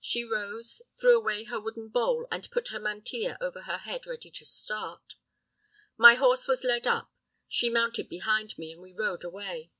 She 0.00 0.24
rose, 0.24 0.80
threw 0.98 1.14
away 1.14 1.44
her 1.44 1.60
wooden 1.60 1.88
bowl, 1.90 2.26
and 2.30 2.50
put 2.50 2.68
her 2.68 2.80
mantilla 2.80 3.36
over 3.42 3.64
her 3.64 3.76
head 3.76 4.06
ready 4.06 4.30
to 4.30 4.44
start. 4.46 5.16
My 5.98 6.14
horse 6.14 6.48
was 6.48 6.64
led 6.64 6.86
up, 6.86 7.12
she 7.48 7.68
mounted 7.68 8.08
behind 8.08 8.56
me, 8.56 8.72
and 8.72 8.80
we 8.80 8.94
rode 8.94 9.24
away. 9.24 9.72